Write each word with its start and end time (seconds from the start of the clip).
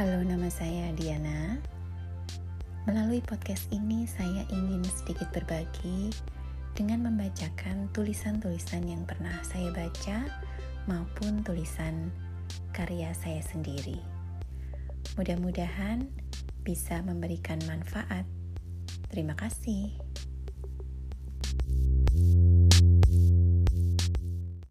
Halo, 0.00 0.24
nama 0.24 0.48
saya 0.48 0.96
Diana. 0.96 1.60
Melalui 2.88 3.20
podcast 3.20 3.68
ini, 3.68 4.08
saya 4.08 4.48
ingin 4.48 4.80
sedikit 4.88 5.28
berbagi 5.28 6.08
dengan 6.72 7.04
membacakan 7.04 7.84
tulisan-tulisan 7.92 8.88
yang 8.88 9.04
pernah 9.04 9.36
saya 9.44 9.68
baca 9.68 10.24
maupun 10.88 11.44
tulisan 11.44 12.08
karya 12.72 13.12
saya 13.12 13.44
sendiri. 13.44 14.00
Mudah-mudahan 15.20 16.08
bisa 16.64 17.04
memberikan 17.04 17.60
manfaat. 17.68 18.24
Terima 19.12 19.36
kasih. 19.36 20.09